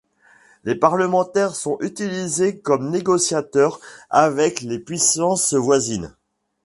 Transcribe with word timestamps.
Les 0.63 0.73
parlementaires 0.73 1.53
sont 1.55 1.77
utilisés 1.79 2.57
comme 2.57 2.89
négociateurs 2.89 3.79
avec 4.09 4.61
les 4.61 4.79
puissances 4.79 5.53
voisines. 5.53 6.15